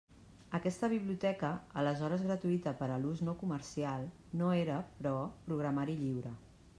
Aquesta 0.59 0.87
biblioteca, 0.93 1.51
aleshores 1.81 2.23
gratuïta 2.29 2.73
per 2.81 2.87
a 2.93 2.97
l'ús 3.03 3.23
no 3.29 3.37
comercial, 3.43 4.07
no 4.43 4.49
era, 4.63 4.81
però, 4.97 5.15
programari 5.51 5.97
lliure. 6.05 6.35